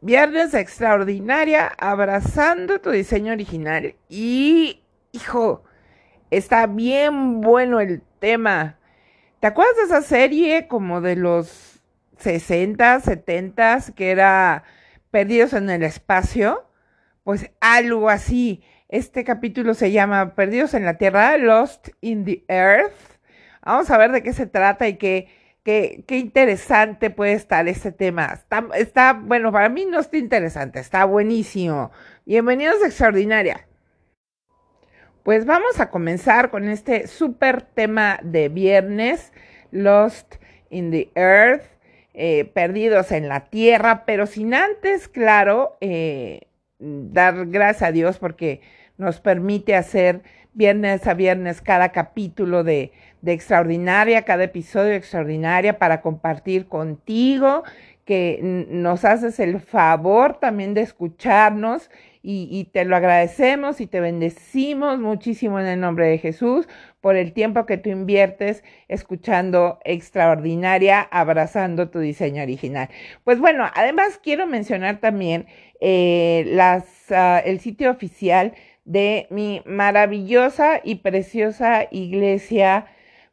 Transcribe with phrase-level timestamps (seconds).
[0.00, 3.96] Viernes extraordinaria, abrazando tu diseño original.
[4.08, 5.64] Y, hijo,
[6.30, 8.78] está bien bueno el tema.
[9.40, 11.82] ¿Te acuerdas de esa serie como de los
[12.18, 14.62] 60, 70 que era
[15.10, 16.70] Perdidos en el Espacio?
[17.24, 18.62] Pues algo así.
[18.88, 23.18] Este capítulo se llama Perdidos en la Tierra, Lost in the Earth.
[23.62, 25.28] Vamos a ver de qué se trata y qué,
[25.62, 28.26] qué, interesante puede estar este tema.
[28.32, 31.90] Está, está, bueno, para mí no está interesante, está buenísimo.
[32.24, 33.66] Bienvenidos a Extraordinaria.
[35.22, 39.32] Pues vamos a comenzar con este súper tema de viernes,
[39.70, 40.36] Lost
[40.70, 41.64] in the Earth,
[42.14, 48.62] eh, perdidos en la tierra, pero sin antes, claro, eh, dar gracias a Dios porque
[48.96, 50.22] nos permite hacer
[50.54, 57.64] viernes a viernes cada capítulo de, de Extraordinaria, cada episodio Extraordinaria para compartir contigo,
[58.04, 58.38] que
[58.70, 61.90] nos haces el favor también de escucharnos
[62.22, 66.68] y, te lo agradecemos y te bendecimos muchísimo en el nombre de Jesús
[67.00, 72.88] por el tiempo que tú inviertes escuchando extraordinaria, abrazando tu diseño original.
[73.24, 75.46] Pues bueno, además quiero mencionar también
[75.80, 82.86] eh, las, uh, el sitio oficial de mi maravillosa y preciosa iglesia,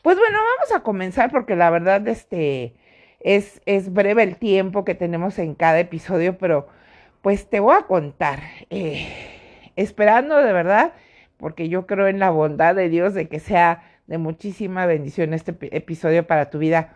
[0.00, 2.74] Pues bueno, vamos a comenzar porque la verdad este
[3.20, 6.68] es, es breve el tiempo que tenemos en cada episodio, pero
[7.20, 9.08] pues te voy a contar, eh,
[9.76, 10.94] esperando de verdad,
[11.36, 15.54] porque yo creo en la bondad de Dios de que sea de muchísima bendición este
[15.76, 16.94] episodio para tu vida,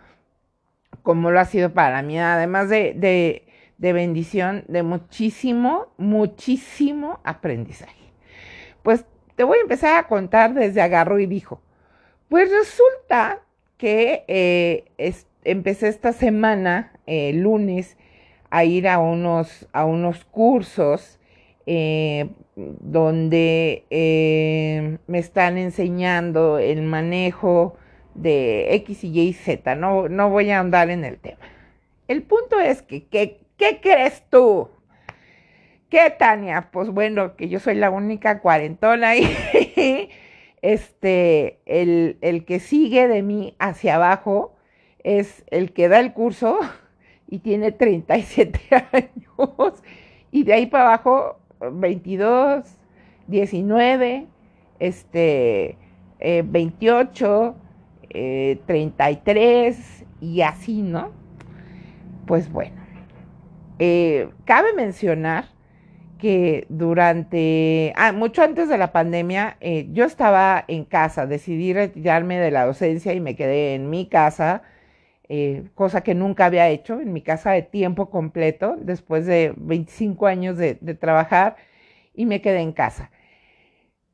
[1.03, 3.45] como lo ha sido para mí, además de, de,
[3.77, 8.00] de bendición, de muchísimo, muchísimo aprendizaje.
[8.83, 9.05] Pues
[9.37, 11.61] te voy a empezar a contar desde agarro y dijo.
[12.29, 13.41] Pues resulta
[13.77, 14.85] que eh,
[15.45, 17.97] empecé esta semana, eh, lunes,
[18.51, 21.19] a ir a unos, a unos cursos
[21.67, 23.85] eh, donde
[25.07, 27.77] me están enseñando el manejo
[28.15, 29.75] de X y Y Z.
[29.77, 31.39] No, no voy a andar en el tema.
[32.09, 34.69] El punto es que, ¿qué crees tú?
[35.91, 36.69] ¿Qué, Tania?
[36.71, 39.25] Pues bueno, que yo soy la única cuarentona y
[40.63, 44.55] este, el, el que sigue de mí hacia abajo
[45.03, 46.61] es el que da el curso
[47.27, 48.61] y tiene 37
[48.93, 49.83] años
[50.31, 52.65] y de ahí para abajo 22,
[53.27, 54.29] 19,
[54.79, 55.77] este,
[56.21, 57.57] 28,
[58.11, 61.11] eh, 33 eh, y así, ¿no?
[62.27, 62.77] Pues bueno,
[63.81, 65.47] eh, cabe mencionar
[66.21, 72.39] que durante, ah, mucho antes de la pandemia, eh, yo estaba en casa, decidí retirarme
[72.39, 74.63] de la docencia y me quedé en mi casa,
[75.29, 80.27] eh, cosa que nunca había hecho, en mi casa de tiempo completo, después de 25
[80.27, 81.57] años de, de trabajar,
[82.15, 83.11] y me quedé en casa.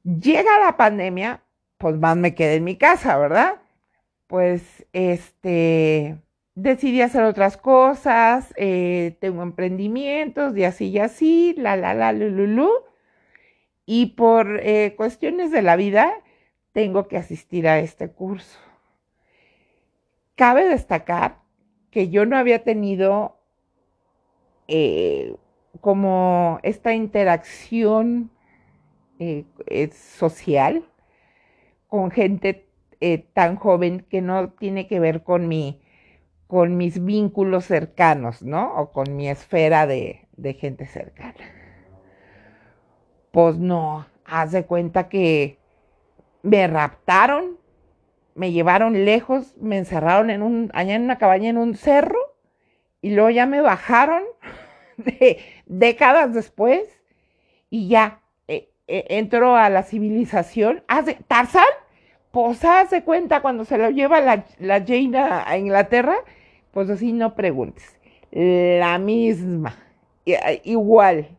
[0.05, 1.43] Llega la pandemia,
[1.79, 3.55] pues más me quedé en mi casa, ¿verdad?
[4.29, 6.17] Pues este,
[6.57, 12.71] decidí hacer otras cosas, eh, tengo emprendimientos y así y así, la, la, la, lululú.
[13.85, 16.13] Y por eh, cuestiones de la vida,
[16.73, 18.59] tengo que asistir a este curso.
[20.35, 21.39] Cabe destacar
[21.91, 23.39] que yo no había tenido
[24.67, 25.37] eh,
[25.81, 28.31] como esta interacción
[29.93, 30.85] social
[31.89, 32.69] con gente
[33.33, 35.81] tan joven que no tiene que ver con mi
[36.47, 38.75] con mis vínculos cercanos, ¿no?
[38.77, 40.29] O con mi esfera de,
[40.61, 41.35] gente cercana.
[43.33, 45.59] Pues no, haz de cuenta que
[46.43, 47.59] me raptaron,
[48.35, 52.19] me llevaron lejos, me encerraron en un, allá en una cabaña en un cerro
[53.01, 54.23] y luego ya me bajaron
[54.97, 56.89] de, décadas después
[57.71, 60.85] y ya eh, eh, entró a la civilización.
[61.27, 61.65] ¿Tarzán?
[62.37, 64.85] Pues haz de cuenta cuando se lo lleva la, la
[65.47, 66.17] a Inglaterra,
[66.71, 67.99] pues así no preguntes.
[68.31, 69.75] La misma,
[70.63, 71.31] igual.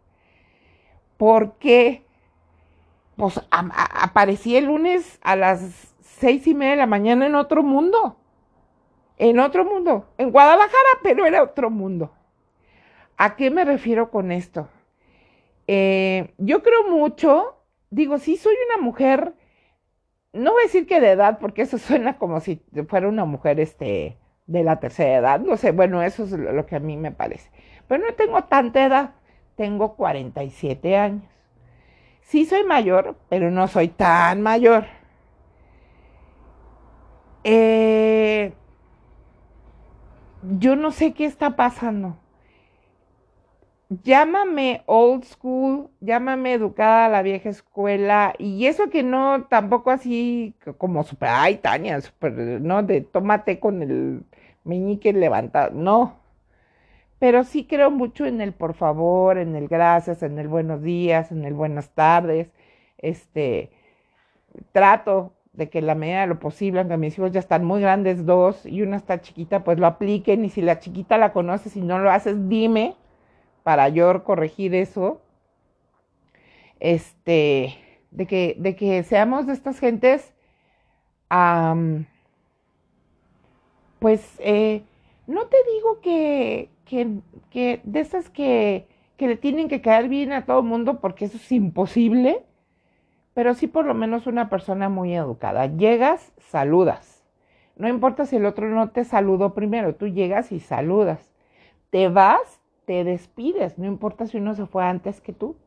[1.18, 2.04] Porque,
[3.16, 8.18] pues aparecí el lunes a las seis y media de la mañana en otro mundo.
[9.20, 10.08] En otro mundo.
[10.18, 12.12] En Guadalajara, pero era otro mundo.
[13.18, 14.68] ¿A qué me refiero con esto?
[15.68, 17.56] Eh, yo creo mucho,
[17.92, 19.36] digo, sí soy una mujer,
[20.34, 23.60] no voy a decir que de edad, porque eso suena como si fuera una mujer,
[23.60, 25.40] este, de la tercera edad.
[25.40, 27.52] No sé, bueno, eso es lo que a mí me parece.
[27.88, 29.12] Pero no tengo tanta edad,
[29.56, 31.24] tengo 47 años.
[32.22, 34.86] Sí soy mayor, pero no soy tan mayor.
[37.44, 38.54] Eh,
[40.42, 42.18] yo no sé qué está pasando.
[43.90, 50.54] Llámame old school, llámame educada a la vieja escuela, y eso que no, tampoco así
[50.78, 54.24] como super, ay, Tania, super, no, de tómate con el
[54.66, 56.20] meñique levantado, no.
[57.20, 61.32] Pero sí creo mucho en el por favor, en el gracias, en el buenos días,
[61.32, 62.52] en el buenas tardes.
[62.98, 63.72] Este,
[64.74, 68.26] trato de que la medida de lo posible, aunque mis hijos ya están muy grandes,
[68.26, 70.46] dos, y una está chiquita, pues lo apliquen.
[70.46, 72.96] Y si la chiquita la conoces y no lo haces, dime
[73.68, 75.20] para yo corregir eso.
[76.80, 77.78] Este,
[78.12, 80.34] de que, de que seamos de estas gentes
[84.00, 84.84] pues eh,
[85.26, 88.88] no te digo que, que, de esas que,
[89.18, 92.46] que, le tienen que caer bien a todo el mundo porque eso es imposible,
[93.34, 95.66] pero sí por lo menos una persona muy educada.
[95.66, 97.22] Llegas, saludas.
[97.76, 101.34] No importa si el otro no te saludó primero, tú llegas y saludas.
[101.90, 102.57] Te vas,
[102.88, 105.58] te despides, no importa si uno se fue antes que tú,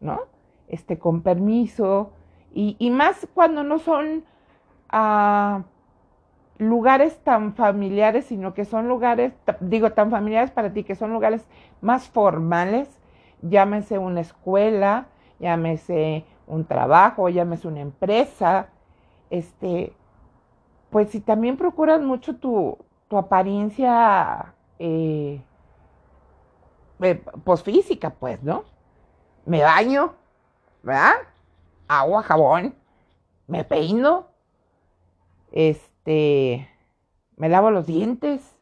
[0.00, 0.22] ¿no?
[0.66, 2.10] Este, con permiso.
[2.52, 4.24] Y, más cuando no son...
[4.92, 5.62] Uh,
[6.60, 11.46] lugares tan familiares, sino que son lugares, digo, tan familiares para ti, que son lugares
[11.80, 13.00] más formales,
[13.40, 15.06] llámese una escuela,
[15.38, 18.68] llámese un trabajo, llámese una empresa,
[19.30, 19.94] este,
[20.90, 22.76] pues si también procuras mucho tu,
[23.08, 25.40] tu apariencia eh,
[27.44, 28.64] pues física, pues, ¿no?
[29.46, 30.14] Me baño,
[30.82, 31.14] ¿verdad?
[31.88, 32.74] Agua, jabón,
[33.46, 34.28] me peino,
[35.50, 36.68] este, este,
[37.36, 38.56] me lavo los dientes.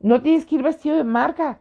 [0.00, 1.58] No tienes que ir vestido de marca,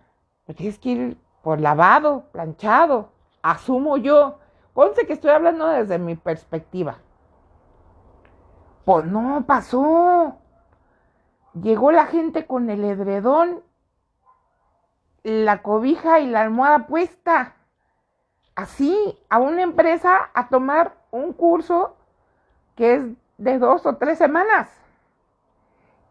[0.48, 3.12] no tienes que ir por lavado, planchado.
[3.42, 4.40] Asumo yo.
[4.74, 6.98] Ponce que estoy hablando desde mi perspectiva.
[8.86, 10.38] Pues no pasó.
[11.62, 13.64] Llegó la gente con el edredón,
[15.24, 17.56] la cobija y la almohada puesta.
[18.56, 21.96] Así, a una empresa a tomar un curso
[22.76, 23.04] que es
[23.38, 24.70] de dos o tres semanas.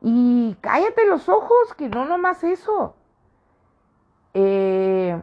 [0.01, 2.95] Y cállate los ojos, que no nomás eso.
[4.35, 5.21] Eh,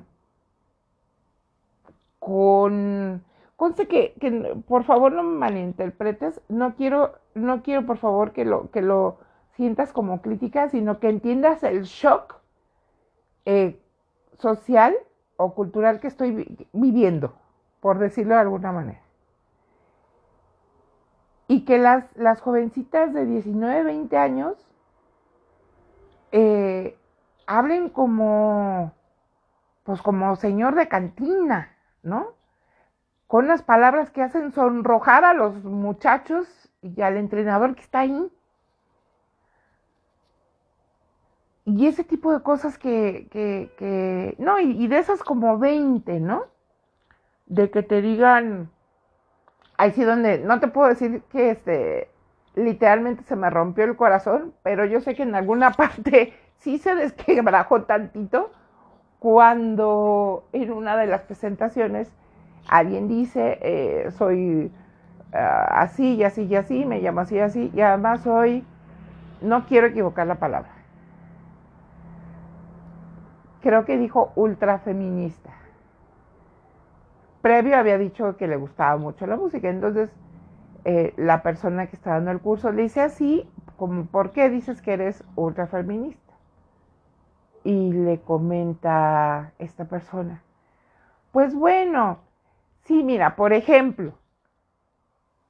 [2.19, 3.23] con
[3.55, 4.31] conste que, que,
[4.67, 9.17] por favor no me malinterpretes, no quiero, no quiero por favor que lo, que lo
[9.55, 12.35] sientas como crítica, sino que entiendas el shock
[13.45, 13.79] eh,
[14.37, 14.95] social
[15.37, 17.33] o cultural que estoy viviendo,
[17.79, 19.05] por decirlo de alguna manera
[21.47, 24.57] y que las, las jovencitas de 19, 20 años
[26.31, 26.97] eh,
[27.45, 28.93] hablen como,
[29.83, 32.33] pues como señor de cantina, ¿no?
[33.27, 36.47] Con las palabras que hacen sonrojar a los muchachos
[36.81, 38.31] y al entrenador que está ahí.
[41.65, 46.45] Y ese tipo de cosas que, que, que no, y, de esas como 20, ¿no?
[47.47, 48.69] De que te digan,
[49.77, 52.09] ahí sí donde, no te puedo decir que este,
[52.53, 56.93] literalmente se me rompió el corazón, pero yo sé que en alguna parte sí se
[56.95, 58.51] desquebrajó tantito
[59.19, 62.11] cuando en una de las presentaciones
[62.67, 64.71] alguien dice, eh, soy
[65.33, 68.63] ah, así y así y así, me llamo así y así, y además soy,
[69.41, 70.69] no quiero equivocar la palabra,
[73.65, 75.49] creo que dijo ultra feminista.
[77.41, 80.11] Previo había dicho que le gustaba mucho la música, entonces
[80.83, 84.83] eh, la persona que está dando el curso le dice así, como, ¿por qué dices
[84.83, 86.35] que eres ultra feminista?
[87.63, 90.43] Y le comenta esta persona,
[91.31, 92.19] pues bueno,
[92.83, 94.13] sí, mira, por ejemplo,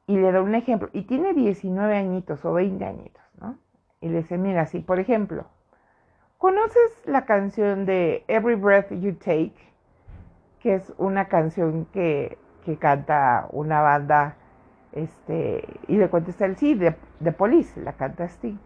[0.07, 3.57] y le da un ejemplo, y tiene 19 añitos o 20 añitos, ¿no?
[3.99, 5.47] Y le dice, mira, sí, por ejemplo,
[6.45, 9.55] ¿conoces la canción de Every Breath You Take?
[10.59, 14.35] Que es una canción que, que canta una banda
[14.91, 18.59] este, y le contesta el sí, de, de Police, la canta Sting,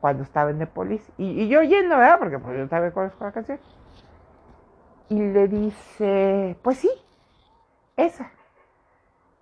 [0.00, 1.12] cuando estaba en The Police.
[1.18, 2.18] Y, yo oyendo, ¿verdad?
[2.18, 3.60] Porque pues yo también conozco la canción.
[5.08, 6.90] Y le dice, pues sí,
[7.96, 8.32] esa.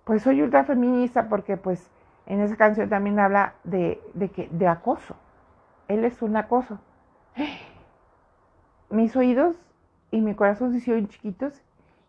[0.03, 1.89] Pues soy ultra feminista porque pues
[2.27, 5.15] en esa canción también habla de, de, que, de acoso.
[5.87, 6.77] Él es un acoso.
[8.89, 9.55] Mis oídos
[10.11, 11.61] y mi corazón se hicieron chiquitos.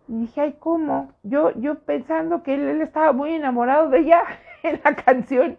[0.09, 1.13] Y dije, ay, ¿cómo?
[1.23, 4.23] Yo, yo pensando que él, estaba muy enamorado de ella
[4.63, 5.59] en la canción.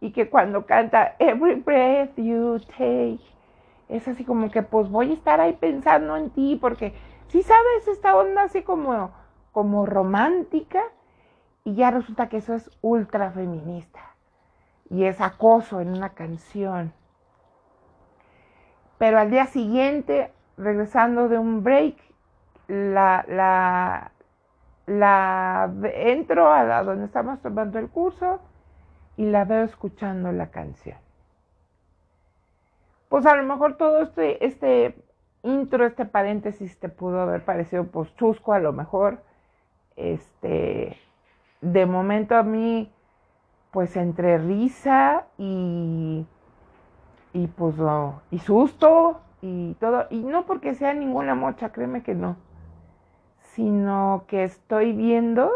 [0.00, 3.20] Y que cuando canta Every Breath You Take,
[3.88, 6.94] es así como que pues voy a estar ahí pensando en ti porque
[7.28, 9.10] si sabes esta onda así como,
[9.52, 10.82] como romántica.
[11.64, 14.08] Y ya resulta que eso es ultra feminista
[14.90, 16.92] y es acoso en una canción.
[18.96, 21.96] Pero al día siguiente, regresando de un break,
[22.66, 24.12] la, la,
[24.86, 28.40] la entro a la donde estamos tomando el curso
[29.16, 30.98] y la veo escuchando la canción.
[33.08, 35.02] Pues a lo mejor todo este, este
[35.42, 39.22] intro, este paréntesis te pudo haber parecido pues chusco a lo mejor.
[39.96, 40.96] Este,
[41.62, 42.92] de momento a mí,
[43.70, 46.26] pues entre risa y,
[47.32, 47.76] y pues,
[48.30, 52.36] y susto y todo, y no porque sea ninguna mocha, créeme que no
[53.58, 55.50] sino que estoy viendo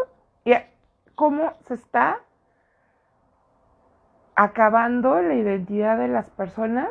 [1.15, 2.19] cómo se está
[4.35, 6.89] acabando la identidad de las personas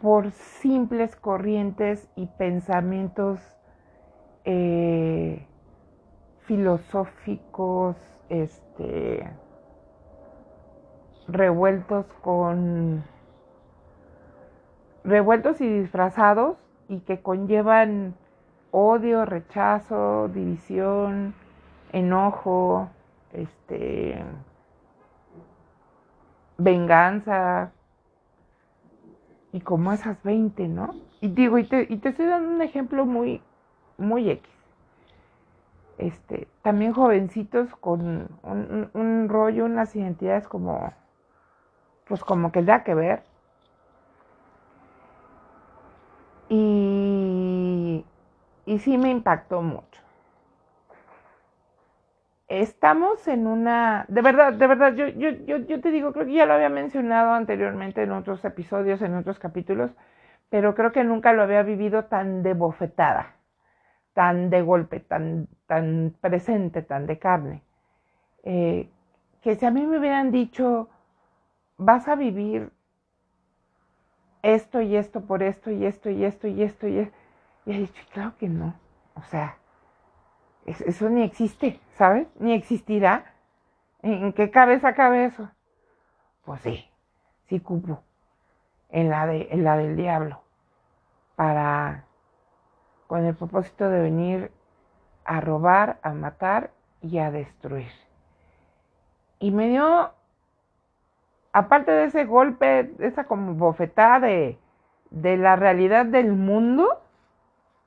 [0.00, 3.40] por simples corrientes y pensamientos
[4.44, 5.46] eh,
[6.42, 7.96] filosóficos,
[8.28, 9.28] este,
[11.26, 13.04] revueltos con
[15.06, 16.58] revueltos y disfrazados
[16.88, 18.14] y que conllevan
[18.70, 21.34] odio, rechazo, división,
[21.92, 22.90] enojo,
[23.32, 24.22] este,
[26.58, 27.70] venganza,
[29.56, 30.94] y como esas 20, ¿no?
[31.22, 33.40] Y digo, y te, y te estoy dando un ejemplo muy,
[33.96, 34.52] muy X.
[35.96, 40.92] Este, también jovencitos con un, un rollo, unas identidades como,
[42.06, 43.22] pues como que da que ver.
[46.50, 48.04] Y
[48.66, 50.02] y sí me impactó mucho.
[52.48, 56.34] Estamos en una, de verdad, de verdad, yo, yo, yo, yo te digo, creo que
[56.34, 59.90] ya lo había mencionado anteriormente en otros episodios, en otros capítulos,
[60.48, 63.34] pero creo que nunca lo había vivido tan de bofetada,
[64.14, 67.62] tan de golpe, tan, tan presente, tan de carne.
[68.44, 68.88] Eh,
[69.42, 70.88] que si a mí me hubieran dicho,
[71.78, 72.70] vas a vivir
[74.42, 77.16] esto y esto por esto y esto y esto y esto y esto,
[77.66, 78.74] y he dicho, claro que no.
[79.14, 79.58] O sea,
[80.64, 82.28] eso ni existe, ¿sabes?
[82.38, 83.34] Ni existirá.
[84.02, 85.50] ¿En qué cabeza cabe eso?
[86.44, 86.88] Pues sí,
[87.48, 88.02] sí cupo.
[88.88, 90.42] En la, de, en la del diablo.
[91.34, 92.04] Para,
[93.08, 94.52] con el propósito de venir
[95.24, 96.70] a robar, a matar
[97.02, 97.90] y a destruir.
[99.40, 100.12] Y me dio,
[101.52, 104.58] aparte de ese golpe, esa como bofetada de,
[105.10, 107.02] de la realidad del mundo,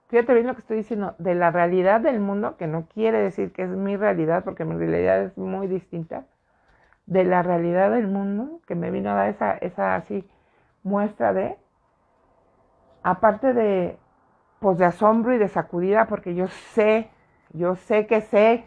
[0.09, 3.51] fíjate bien lo que estoy diciendo, de la realidad del mundo, que no quiere decir
[3.51, 6.25] que es mi realidad, porque mi realidad es muy distinta,
[7.05, 10.27] de la realidad del mundo, que me vino a dar esa, esa así
[10.83, 11.57] muestra de,
[13.03, 13.97] aparte de,
[14.59, 17.09] pues de asombro y de sacudida, porque yo sé,
[17.53, 18.65] yo sé que sé,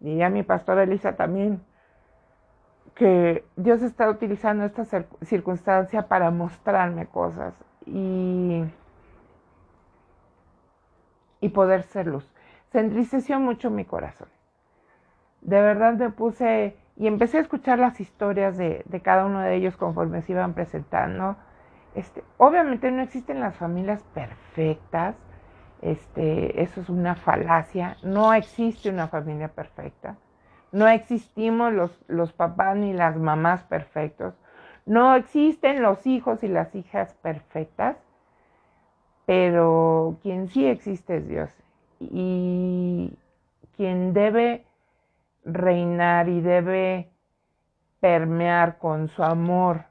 [0.00, 1.62] diría mi pastora Elisa también,
[2.94, 4.84] que Dios está utilizando esta
[5.22, 7.54] circunstancia para mostrarme cosas.
[7.86, 8.64] Y
[11.40, 12.28] y poder ser luz.
[12.72, 14.28] Se entristeció mucho mi corazón.
[15.40, 19.76] de verdad me puse y empecé a escuchar las historias de, cada uno de ellos
[19.76, 21.36] conforme se iban presentando.
[21.94, 25.14] Este, obviamente no existen las familias perfectas,
[25.80, 30.16] este, eso es una falacia, no existe una familia perfecta,
[30.72, 34.34] no existimos los, los papás ni las mamás perfectos,
[34.84, 37.96] no existen los hijos y las hijas perfectas,
[39.28, 41.50] pero quien sí existe es Dios
[42.00, 43.12] y
[43.76, 44.64] quien debe
[45.44, 47.10] reinar y debe
[48.00, 49.84] permear con su amor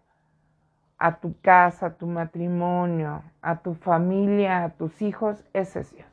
[0.98, 6.10] a tu casa, a tu matrimonio, a tu familia, a tus hijos, ese es Dios.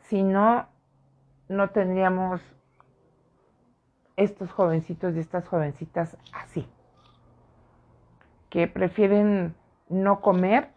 [0.00, 0.66] Si no,
[1.48, 2.40] no tendríamos
[4.16, 6.66] estos jovencitos y estas jovencitas así,
[8.50, 9.54] que prefieren
[9.88, 10.73] no comer,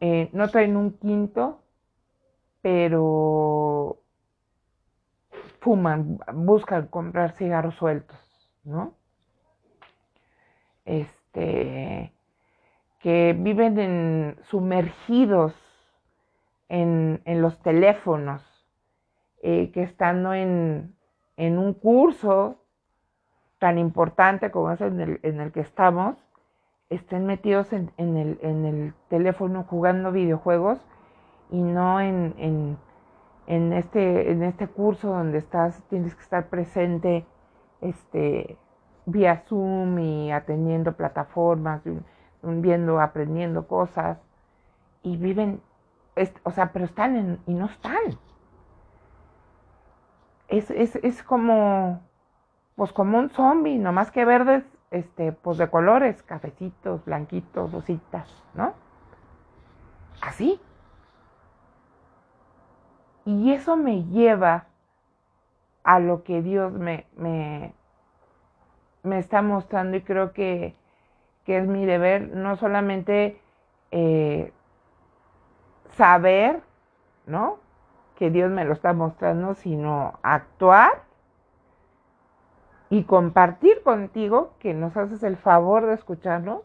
[0.00, 1.62] eh, no traen un quinto,
[2.62, 3.98] pero
[5.60, 8.18] fuman, buscan comprar cigarros sueltos,
[8.64, 8.94] ¿no?
[10.84, 12.12] Este,
[13.00, 15.54] que viven en, sumergidos
[16.68, 18.42] en, los teléfonos,
[19.42, 20.94] eh, que estando en,
[21.36, 22.62] un curso
[23.58, 26.16] tan importante como es en el, en el que estamos,
[26.90, 30.78] estén metidos en, el, en, el, teléfono jugando videojuegos
[31.50, 32.78] y no en,
[33.48, 37.24] en este, en este curso donde estás, tienes que estar presente
[37.80, 38.58] este,
[39.06, 41.80] vía Zoom y atendiendo plataformas,
[42.42, 44.18] viendo, aprendiendo cosas,
[45.02, 45.62] y viven,
[46.42, 48.18] o sea, pero están y no están.
[50.48, 52.02] Es, es, es, como,
[52.76, 58.74] pues como un zombie, nomás que verdes, este, pues de colores, cafecitos, blanquitos, rositas, ¿no?
[60.20, 60.60] Así.
[63.24, 64.66] Y eso me lleva
[65.84, 67.74] a lo que Dios me, me,
[69.02, 70.74] me está mostrando y creo que,
[71.46, 73.40] es mi deber no solamente
[73.90, 74.52] eh,
[75.92, 76.60] saber,
[77.24, 77.56] ¿no?
[78.16, 81.07] Que Dios me lo está mostrando, sino actuar
[82.90, 86.62] y compartir contigo, que nos haces el favor de escucharnos,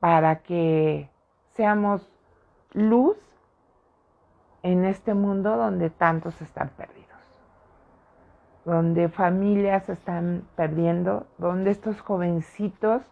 [0.00, 1.10] para que
[1.54, 2.10] seamos
[2.72, 3.16] luz
[4.62, 7.04] en este mundo donde tantos están perdidos,
[8.64, 13.02] donde familias están perdiendo, donde estos jovencitos,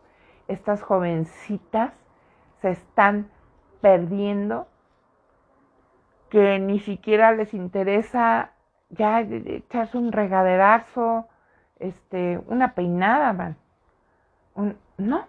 [0.48, 1.92] estas jovencitas
[2.62, 3.30] se están
[3.80, 4.66] perdiendo,
[6.30, 8.52] que ni siquiera les interesa
[8.88, 11.28] ya echarse un regaderazo,
[11.82, 13.56] este, una peinada, man.
[14.98, 15.26] no.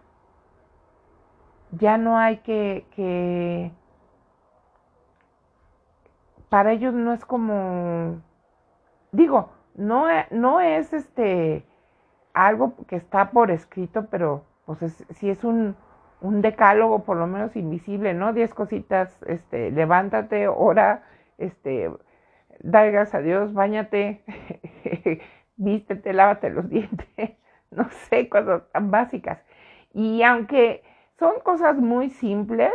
[1.71, 3.71] Ya no hay que, que
[6.49, 8.21] para ellos no es como,
[9.11, 11.65] digo, no, e, no es este
[12.33, 15.75] algo que está por escrito, pero pues es, si es un,
[16.21, 18.33] un decálogo por lo menos invisible, ¿no?
[18.33, 21.03] Diez cositas, este, levántate, ora,
[21.37, 21.91] este,
[22.59, 23.51] da gracias a Dios,
[25.55, 27.31] vístete, lávate los dientes,
[27.71, 29.39] no sé, cosas tan básicas.
[29.93, 30.83] Y aunque
[31.19, 32.71] son cosas muy simples,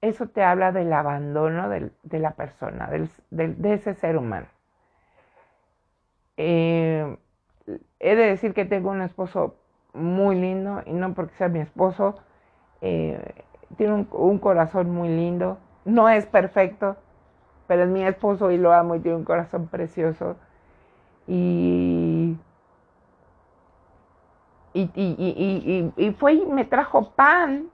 [0.00, 2.90] eso te habla del abandono de la persona,
[3.30, 4.46] de ese ser humano.
[6.36, 7.16] Eh,
[8.00, 9.56] he de decir que tengo un esposo
[9.92, 12.16] muy lindo y no porque sea mi esposo,
[12.80, 13.44] eh,
[13.76, 16.96] tiene un, corazón muy lindo, no es perfecto,
[17.66, 20.36] pero es mi esposo y lo amo y tiene un corazón precioso.
[21.26, 22.36] Y,
[24.74, 27.70] y, y, y fue y me trajo pan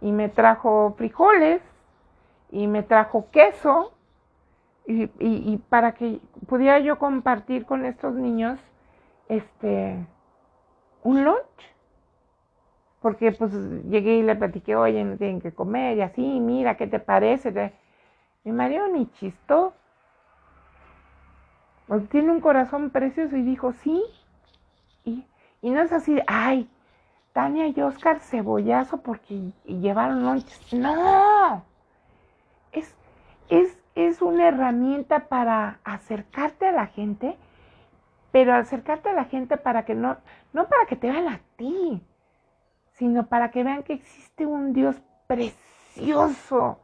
[0.00, 1.62] y me trajo frijoles
[2.50, 3.92] y me trajo queso
[4.86, 8.58] y, para que pudiera yo compartir con estos niños
[9.28, 10.04] este
[11.02, 11.38] un lunch.
[13.00, 13.52] Porque pues
[13.88, 17.72] llegué y le platiqué oye no tienen que comer y así mira qué te parece
[18.44, 19.72] mi marido ni chistó
[22.10, 24.02] tiene un corazón precioso y dijo sí
[25.04, 25.26] y,
[25.60, 26.68] y no es así ay
[27.32, 30.72] Tania y Oscar cebollazo porque llevaron lonches.
[30.72, 31.64] No,
[32.72, 32.94] es,
[33.48, 37.36] es, es una herramienta para acercarte a la gente,
[38.32, 40.18] pero acercarte a la gente para que no,
[40.52, 42.02] no para que te vean a ti,
[42.92, 46.80] sino para que vean que existe un Dios precioso,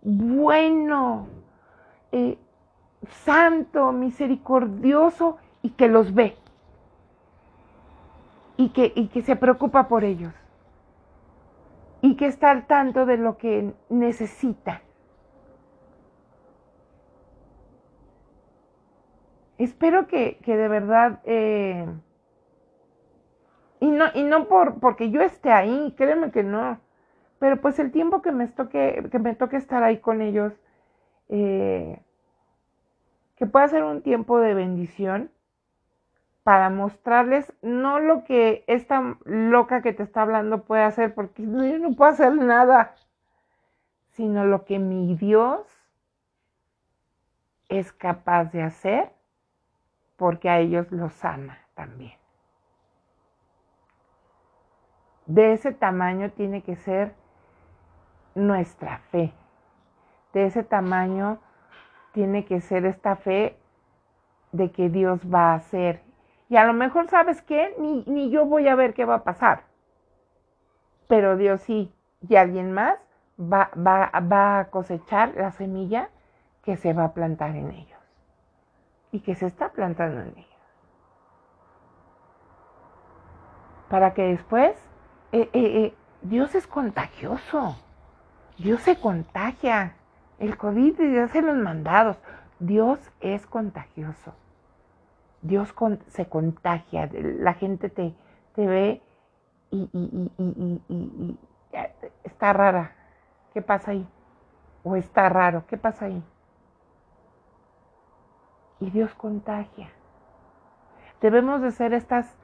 [0.00, 1.28] bueno,
[2.12, 2.38] eh,
[3.24, 6.36] santo, misericordioso y que los ve
[8.56, 10.34] y que, y que se preocupa por ellos
[12.00, 14.82] y que está al tanto de lo que necesita.
[19.58, 21.86] espero que, de verdad, eh,
[23.80, 26.78] y no, y no por, porque yo esté ahí, créeme que no,
[27.38, 30.52] pero pues el tiempo que me toque, que me toque estar ahí con ellos,
[31.28, 32.00] eh,
[33.36, 35.30] que pueda ser un tiempo de bendición
[36.42, 41.78] para mostrarles no lo que esta loca que te está hablando puede hacer, porque yo
[41.78, 42.94] no puedo hacer nada,
[44.12, 45.66] sino lo que mi Dios
[47.68, 49.12] es capaz de hacer
[50.16, 52.14] porque a ellos los ama también.
[55.26, 57.12] De ese tamaño tiene que ser
[58.34, 59.32] nuestra fe.
[60.32, 61.40] De ese tamaño
[62.16, 63.58] tiene que ser esta fe
[64.50, 66.00] de que Dios va a hacer.
[66.48, 67.74] Y a lo mejor, ¿sabes qué?
[67.78, 69.64] Ni, ni yo voy a ver qué va a pasar.
[71.08, 71.92] Pero Dios sí,
[72.26, 72.98] y alguien más
[73.38, 76.08] va, va, va a cosechar la semilla
[76.62, 78.00] que se va a plantar en ellos
[79.12, 80.46] y que se está plantando en ellos.
[83.90, 84.74] Para que después,
[85.32, 87.76] eh, eh, eh, Dios es contagioso,
[88.56, 89.96] Dios se contagia,
[90.38, 92.18] el COVID y hace los mandados,
[92.58, 94.34] Dios es contagioso,
[95.42, 95.74] Dios
[96.08, 98.14] se contagia, la gente te,
[98.54, 99.02] te ve
[99.70, 101.38] y, y
[102.24, 102.92] está rara,
[103.52, 104.06] ¿qué pasa ahí?
[104.84, 106.22] O está raro, ¿qué pasa ahí?
[108.80, 109.90] y Dios contagia.
[111.20, 112.36] Debemos de ser estas,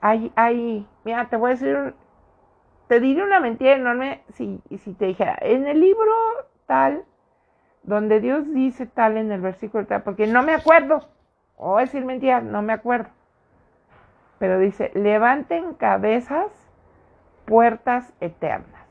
[0.00, 1.94] hay, hay, mira, te voy a decir,
[2.88, 6.12] te diré una mentira enorme si, si te dijera, en el libro
[6.66, 7.04] tal,
[7.84, 11.08] donde Dios dice tal en el versículo tal, porque no me acuerdo,
[11.56, 13.10] o decir mentira, no me acuerdo,
[14.38, 16.50] pero dice, levanten cabezas,
[17.44, 18.82] puertas eternas.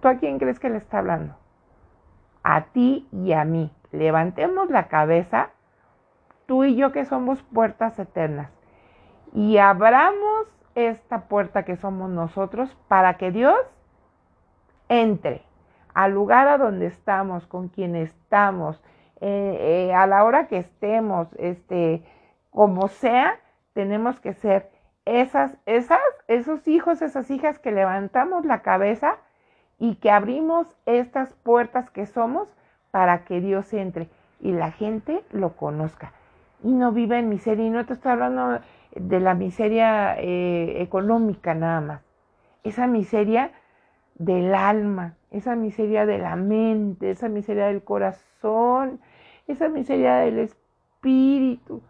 [0.00, 1.36] ¿Tú a quién crees que le está hablando?
[2.42, 3.72] A ti y a mí.
[3.92, 5.50] Levantemos la cabeza,
[6.46, 8.50] tú y yo que somos puertas eternas,
[9.32, 13.58] y abramos esta puerta que somos nosotros para que Dios
[14.88, 15.42] entre
[15.94, 18.82] al lugar a donde estamos, con quien estamos,
[19.20, 22.02] eh, eh, a la hora que estemos, este,
[22.50, 23.38] como sea,
[23.72, 24.70] tenemos que ser
[25.04, 29.16] esas, esas, esos hijos, esas hijas que levantamos la cabeza
[29.78, 32.48] y que abrimos estas puertas que somos
[32.90, 34.08] para que Dios entre
[34.40, 36.12] y la gente lo conozca
[36.62, 37.66] y no viva en miseria.
[37.66, 38.60] Y no te estoy hablando
[38.94, 42.02] de la miseria eh, económica nada más,
[42.62, 43.52] esa miseria
[44.24, 49.00] del alma, esa miseria de la mente, esa miseria del corazón,
[49.48, 51.82] esa miseria del espíritu,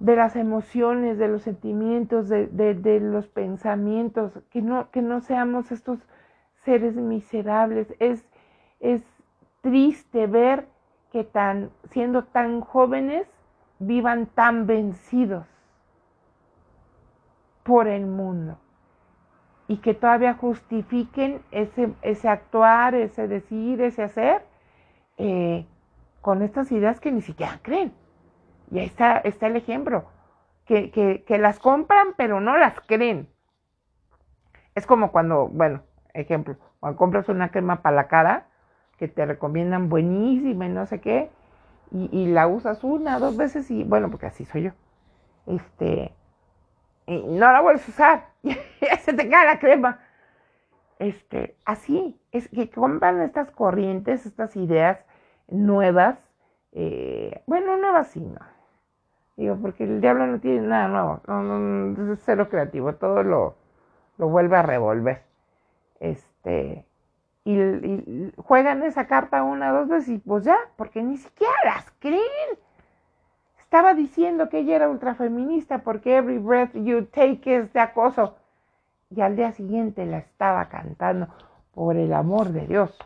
[0.00, 5.98] de las emociones, de los sentimientos, de, los pensamientos, que no, que no seamos estos
[6.64, 7.94] seres miserables.
[7.98, 8.26] Es,
[8.80, 9.02] es
[9.60, 10.66] triste ver
[11.12, 13.26] que tan, siendo tan jóvenes
[13.78, 15.46] vivan tan vencidos
[17.62, 18.58] por el mundo
[19.68, 24.42] y que todavía justifiquen ese, ese actuar, ese decir, ese hacer
[25.18, 25.66] eh,
[26.20, 27.92] con estas ideas que ni siquiera creen.
[28.70, 30.04] Y ahí está, está el ejemplo,
[30.64, 33.28] que, que, que las compran pero no las creen.
[34.74, 38.46] Es como cuando, bueno, ejemplo, cuando compras una crema para la cara,
[38.98, 41.30] que te recomiendan buenísima y no sé qué,
[41.92, 44.70] y, la usas una, dos veces y bueno, porque así soy yo.
[45.46, 46.12] Este,
[47.06, 48.26] y no la vuelves a usar,
[49.00, 50.00] se te cae la crema.
[50.98, 54.98] Este, así, es que compran estas corrientes, estas ideas
[55.48, 56.18] nuevas,
[56.72, 58.40] eh, bueno, nuevas sí, no.
[59.36, 63.56] Digo, porque el diablo no tiene nada nuevo, no, no, es cero creativo, todo lo,
[64.16, 65.22] lo vuelve a revolver.
[66.00, 66.86] Este,
[67.44, 72.22] y, juegan esa carta una dos veces y pues ya, porque ni siquiera las creen.
[73.76, 78.34] Estaba diciendo que ella era ultrafeminista porque every breath you take es de acoso.
[79.10, 81.28] Y al día siguiente la estaba cantando
[81.74, 82.98] por el amor de Dios.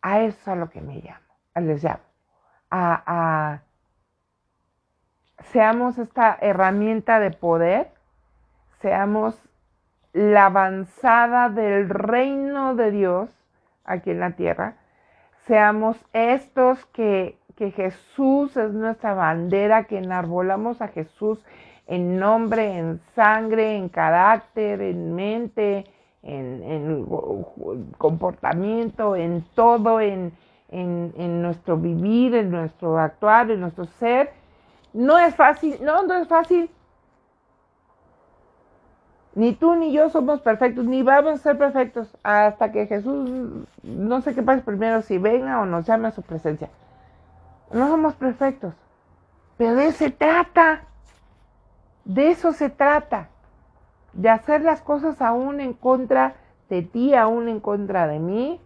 [0.00, 1.26] A eso es a lo que me llamo,
[1.56, 2.00] les llamo.
[2.70, 3.62] A, a
[5.52, 7.92] seamos esta herramienta de poder,
[8.80, 9.38] seamos
[10.14, 13.28] la avanzada del reino de Dios
[13.84, 14.78] aquí en la tierra,
[15.46, 21.38] seamos estos que, que Jesús es nuestra bandera, que enarbolamos a Jesús
[21.86, 25.84] en nombre, en sangre, en carácter, en mente,
[26.22, 27.06] en,
[27.98, 30.32] comportamiento, en todo, en,
[30.70, 34.32] en, nuestro vivir, en nuestro actuar, en nuestro ser.
[34.92, 36.70] No es fácil, no, no es fácil,
[39.34, 43.28] ni tú ni yo somos perfectos, ni vamos a ser perfectos hasta que Jesús,
[43.82, 46.70] no sé qué pasa primero, si venga o nos llame a su presencia.
[47.74, 48.72] No somos perfectos.
[49.56, 50.84] Pero de eso se trata.
[52.04, 53.30] De eso se trata.
[54.12, 56.36] De hacer las cosas aún en contra
[56.68, 58.60] de ti, aún en contra de mí.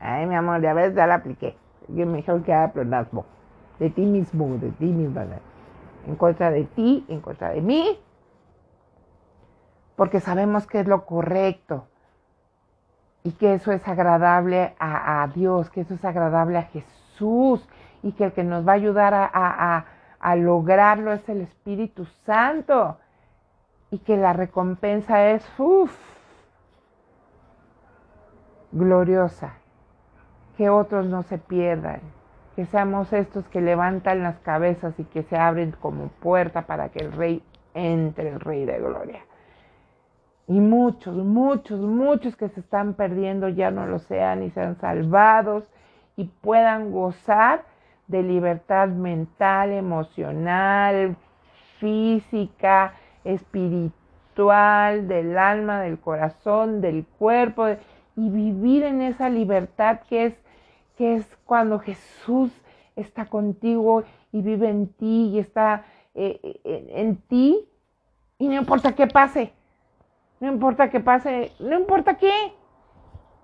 [0.00, 1.58] Ay, mi amor, ya ves, ya la apliqué.
[1.94, 3.26] Que me dijeron que haga pronasmo.
[3.78, 5.26] De ti mismo, de ti misma.
[6.06, 7.98] En contra de ti, en contra de mí.
[9.94, 11.86] Porque sabemos que es lo correcto.
[13.24, 17.68] Y que eso es agradable a, Dios, que eso es agradable a Jesús.
[18.04, 19.86] Y que el que nos va a ayudar a
[20.24, 22.96] a lograrlo es el Espíritu Santo.
[23.90, 25.94] Y que la recompensa es uff,
[28.72, 29.52] gloriosa,
[30.56, 32.00] que otros no se pierdan,
[32.56, 37.00] que seamos estos que levantan las cabezas y que se abren como puerta para que
[37.00, 37.42] el Rey
[37.74, 39.20] entre, el Rey de Gloria.
[40.46, 45.70] Y muchos, muchos, muchos que se están perdiendo ya no lo sean y sean salvados
[46.16, 47.73] y puedan gozar
[48.06, 51.16] de libertad mental, emocional,
[51.78, 57.68] física, espiritual, del alma, del corazón, del cuerpo,
[58.16, 60.34] y vivir en esa libertad que es,
[60.96, 62.50] que es cuando Jesús
[62.96, 67.68] está contigo y vive en ti y está eh, eh, en ti,
[68.38, 69.52] y no importa qué pase,
[70.40, 72.52] no importa qué pase, no importa qué,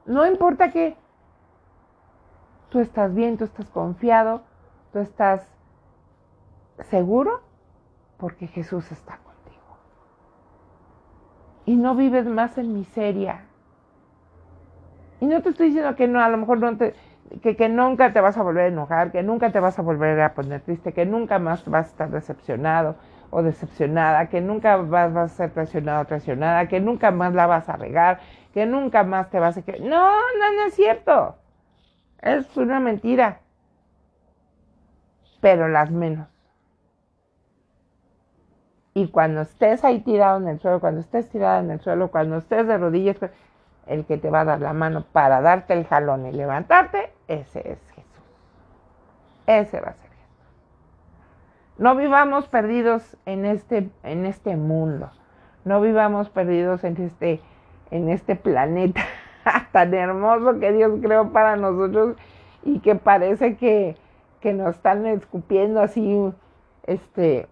[0.07, 0.97] no importa qué.
[2.69, 4.43] Tú estás bien, tú estás confiado,
[4.93, 5.47] Tú estás
[6.91, 7.41] seguro
[8.19, 9.79] porque Jesús está contigo.
[11.65, 13.43] Y no vives más en miseria.
[15.21, 16.95] Y no te estoy diciendo que no, a lo mejor no te,
[17.43, 20.21] que, que, nunca te vas a volver a enojar, que nunca te vas a volver
[20.21, 22.97] a poner triste, que nunca más vas a estar decepcionado
[23.31, 27.69] o decepcionada, que nunca vas, a ser traicionado o traicionada, que nunca más la vas
[27.69, 28.21] a regar,
[28.53, 29.61] que nunca más te vas a...
[29.61, 31.37] No, no, no es cierto.
[32.21, 33.41] Es una mentira
[35.41, 36.29] pero las menos.
[38.95, 42.37] Y cuando estés ahí tirado en el suelo, cuando estés tirado en el suelo, cuando
[42.39, 43.17] estés de rodillas,
[43.87, 47.61] el que te va a dar la mano para darte el jalón y levantarte, ese
[47.61, 48.25] es Jesús.
[49.47, 50.21] Ese va a ser Jesús.
[51.79, 55.11] No vivamos perdidos en este, en este mundo.
[55.65, 57.41] No vivamos perdidos en este,
[57.91, 59.03] en este planeta
[59.73, 62.17] tan hermoso que Dios creó para nosotros
[62.65, 63.97] y que parece que,
[64.41, 66.33] que nos están escupiendo así,
[66.85, 67.47] este,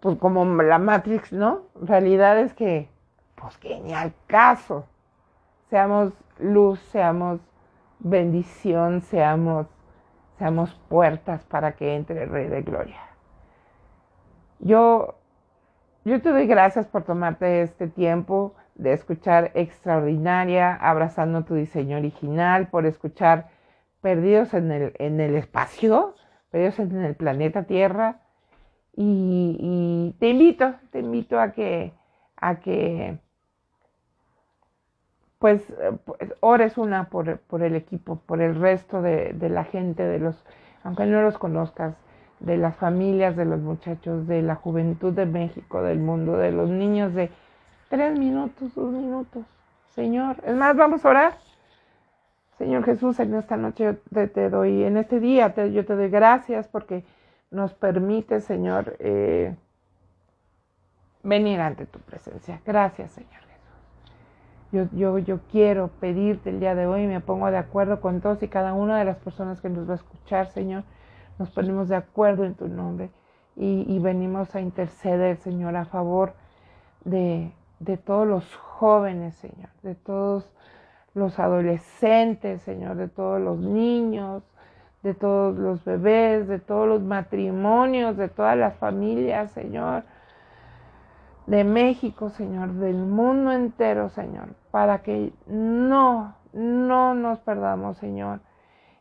[0.00, 1.62] pues como la Matrix, ¿no?
[1.80, 2.88] Realidad es que,
[3.34, 4.86] pues que ni al caso.
[5.68, 7.40] Seamos luz, seamos
[7.98, 9.66] bendición, seamos,
[10.38, 13.00] seamos puertas para que entre el Rey de Gloria.
[14.58, 15.14] Yo,
[16.04, 22.68] yo te doy gracias por tomarte este tiempo de escuchar Extraordinaria, abrazando tu diseño original,
[22.68, 23.48] por escuchar
[24.00, 26.14] Perdidos en el, en el espacio,
[26.50, 28.20] Perdidos en el planeta Tierra.
[28.96, 31.92] Y, te invito, te invito a que,
[32.36, 33.18] a que
[35.38, 35.72] pues,
[36.04, 40.18] pues ores una por, por, el equipo, por el resto de, de, la gente, de
[40.18, 40.44] los,
[40.82, 41.94] aunque no los conozcas,
[42.40, 46.68] de las familias, de los muchachos, de la juventud de México, del mundo, de los
[46.68, 47.30] niños de
[47.88, 49.44] tres minutos, dos minutos.
[49.90, 51.49] Señor, es más, vamos a orar.
[52.60, 56.68] Señor Jesús, en esta noche yo te, doy, en este día yo te doy gracias
[56.68, 57.04] porque
[57.50, 59.56] nos permite, Señor, eh,
[61.22, 62.60] venir ante tu presencia.
[62.66, 64.12] Gracias, Señor Jesús.
[64.72, 68.42] Yo, yo, yo quiero pedirte el día de hoy, me pongo de acuerdo con todos
[68.42, 70.84] y cada una de las personas que nos va a escuchar, Señor.
[71.38, 73.08] Nos ponemos de acuerdo en tu nombre
[73.56, 76.34] y, y venimos a interceder, Señor, a favor
[77.06, 80.52] de, de todos los jóvenes, Señor, de todos
[81.14, 84.42] los adolescentes, Señor, de todos los niños,
[85.02, 90.04] de todos los bebés, de todos los matrimonios, de todas las familias, Señor,
[91.46, 98.40] de México, Señor, del mundo entero, Señor, para que no, no nos perdamos, Señor,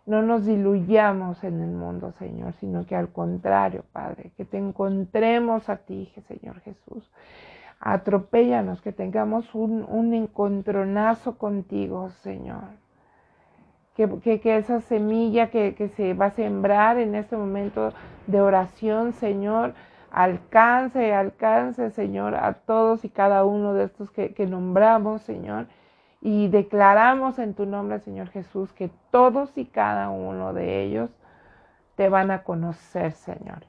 [0.05, 5.69] no nos diluyamos en el mundo, Señor, sino que al contrario, Padre, que te encontremos
[5.69, 7.11] a ti, Señor Jesús,
[7.79, 12.63] Atropéllanos, que tengamos un, encontronazo contigo, Señor.
[13.95, 17.93] Que, que, esa semilla que, que, se va a sembrar en este momento
[18.27, 19.73] de oración, Señor,
[20.11, 25.67] alcance, alcance, Señor, a todos y cada uno de estos que, que nombramos, Señor.
[26.21, 31.09] Y declaramos en tu nombre, Señor Jesús, que todos y cada uno de ellos
[31.95, 33.65] te van a conocer, Señor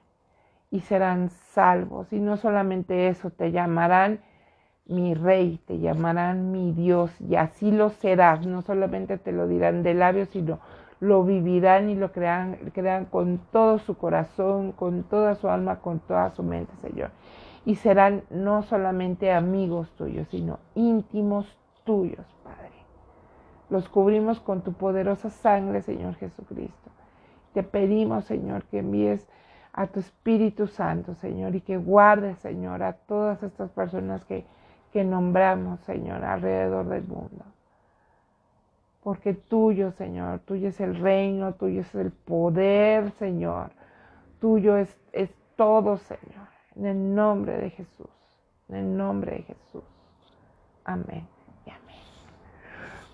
[0.70, 2.12] y serán salvos.
[2.12, 4.20] Y no solamente eso, te llamarán
[4.86, 8.46] mi rey, te llamarán mi Dios, y así lo serás.
[8.46, 10.58] No solamente te lo dirán de labios, sino
[11.00, 15.98] lo vivirán y lo crean, crean con todo su corazón, con toda su alma, con
[16.00, 17.10] toda su mente, Señor.
[17.64, 22.70] Y serán no solamente amigos tuyos, sino íntimos tuyos, Padre.
[23.70, 26.90] Los cubrimos con tu poderosa sangre, Señor Jesucristo.
[27.54, 29.26] Te pedimos, Señor, que envíes
[29.80, 34.44] a tu Espíritu Santo, Señor, y que guardes, Señor, a todas estas personas que,
[34.92, 37.46] que nombramos, Señor, alrededor del mundo.
[39.02, 43.70] Porque tuyo, Señor, tuyo es el reino, tuyo es el poder, Señor.
[44.38, 46.48] Tuyo es, es todo, Señor.
[46.76, 48.10] En el nombre de Jesús.
[48.68, 49.84] En el nombre de Jesús.
[50.84, 51.26] Amén
[51.64, 51.96] y amén.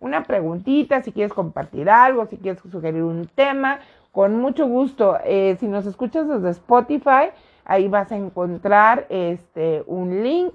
[0.00, 5.18] una preguntita, si quieres compartir algo, si quieres sugerir un tema, con mucho gusto.
[5.24, 7.30] Eh, si nos escuchas desde Spotify,
[7.64, 10.54] ahí vas a encontrar este, un link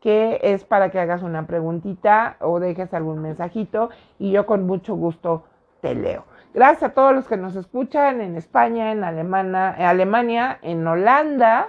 [0.00, 4.94] que es para que hagas una preguntita o dejes algún mensajito y yo con mucho
[4.96, 5.44] gusto
[5.80, 6.24] te leo.
[6.54, 11.66] Gracias a todos los que nos escuchan en España, en Alemania, en, Holanda,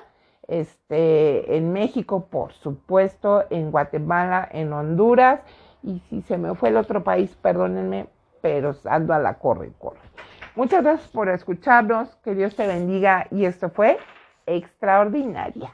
[0.47, 5.41] este, en México, por supuesto, en Guatemala, en Honduras.
[5.81, 8.05] Y si se me fue el otro país, perdónenme,
[8.41, 9.97] pero ando a la corre, corre.
[10.55, 12.15] Muchas gracias por escucharnos.
[12.17, 13.25] Que Dios te bendiga.
[13.31, 13.97] Y esto fue
[14.45, 15.73] Extraordinaria.